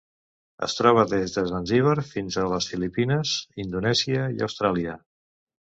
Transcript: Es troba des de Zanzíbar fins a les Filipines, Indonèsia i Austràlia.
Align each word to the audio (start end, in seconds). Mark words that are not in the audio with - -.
Es 0.67 0.73
troba 0.77 1.03
des 1.11 1.35
de 1.35 1.43
Zanzíbar 1.51 1.93
fins 2.13 2.39
a 2.45 2.47
les 2.55 2.71
Filipines, 2.73 3.37
Indonèsia 3.67 4.29
i 4.39 4.47
Austràlia. 4.49 4.99